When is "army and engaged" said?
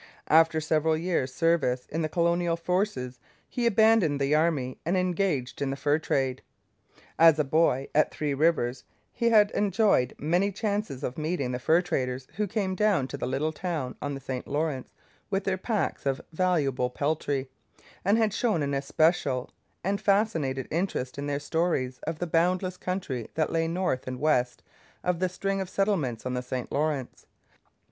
4.33-5.61